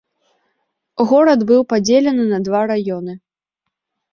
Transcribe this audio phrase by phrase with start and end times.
[1.11, 3.13] Горад быў падзелены на два раёны.